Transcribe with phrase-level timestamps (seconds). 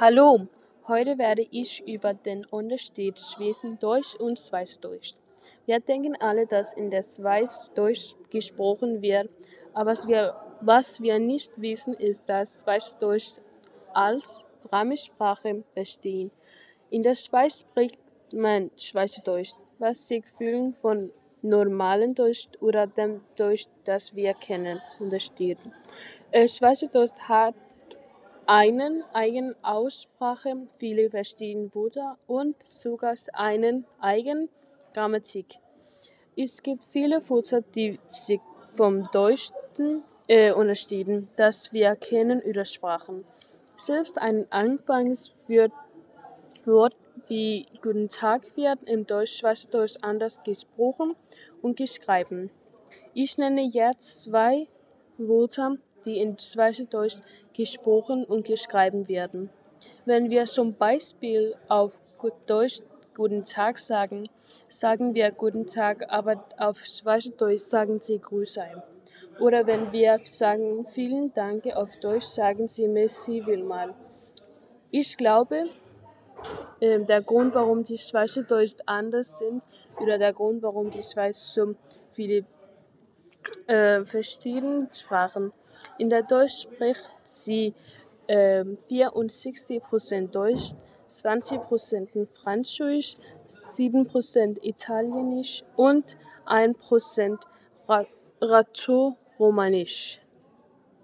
[0.00, 0.48] Hallo,
[0.88, 5.14] heute werde ich über den Unterschied zwischen Deutsch und Schweizerdeutsch.
[5.66, 9.30] Wir denken alle, dass in der Schweiz Deutsch gesprochen wird,
[9.72, 9.92] aber
[10.62, 13.38] was wir nicht wissen, ist, dass Schweizerdeutsch
[13.92, 16.32] als Fremdsprache verstehen.
[16.90, 17.98] In der Schweiz spricht
[18.32, 25.60] man Schweizerdeutsch, was sich viel von normalem Deutsch oder dem Deutsch, das wir kennen, unterscheidet.
[26.32, 27.54] Schweizerdeutsch hat
[28.46, 34.48] eine eigene Aussprache, viele verschiedene Wörter und sogar eine eigene
[34.92, 35.58] Grammatik.
[36.36, 43.24] Es gibt viele Wörter, die sich vom Deutschen unterscheiden, das wir kennen oder sprechen.
[43.76, 45.32] Selbst ein einfaches
[46.64, 46.96] Wort
[47.28, 51.14] wie Guten Tag wird im Schweizerdeutsch anders gesprochen
[51.62, 52.50] und geschrieben.
[53.12, 54.66] Ich nenne jetzt zwei
[55.18, 57.16] Wörter, die in Schweizerdeutsch
[57.54, 59.50] gesprochen und geschrieben werden.
[60.04, 62.00] Wenn wir zum Beispiel auf
[62.46, 62.80] Deutsch
[63.16, 64.28] Guten Tag sagen,
[64.68, 68.58] sagen wir Guten Tag, aber auf Schweizerdeutsch sagen sie Grüß
[69.40, 73.94] Oder wenn wir sagen Vielen Dank auf Deutsch, sagen sie Merci vielmals.
[74.90, 75.66] Ich glaube,
[76.80, 79.62] der Grund, warum die Schweizerdeutsch anders sind
[80.00, 81.74] oder der Grund, warum die Schweiz so
[82.10, 82.44] viele
[83.66, 85.52] verschiedene Sprachen.
[85.98, 87.74] In der Deutsch spricht sie
[88.28, 90.72] 64% Deutsch,
[91.08, 97.38] 20% Französisch, 7% Italienisch und 1%
[98.40, 100.20] Rätoromanisch.